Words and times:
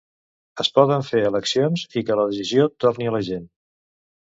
Es 0.63 0.71
poden 0.77 1.05
fer 1.11 1.21
eleccions 1.29 1.85
i 1.95 2.05
que 2.11 2.19
la 2.23 2.29
decisió 2.33 2.69
torni 2.87 3.15
a 3.15 3.17
la 3.21 3.25
gent. 3.33 3.51